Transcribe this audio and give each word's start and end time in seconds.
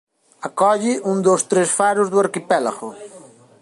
Acolle 0.47 0.93
un 1.11 1.17
dos 1.27 1.41
tres 1.51 1.69
faros 1.77 2.07
do 2.09 2.17
arquipélago. 2.25 2.89